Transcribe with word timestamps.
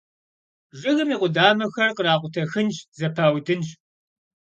Jjıgım 0.77 1.09
yi 1.13 1.17
khudamexer 1.19 1.89
khrakhutexınş, 1.97 2.75
zepaudınş. 2.99 3.69